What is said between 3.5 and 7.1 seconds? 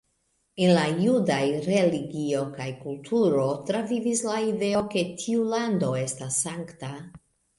travivis la ideo ke tiu lando estas sankta.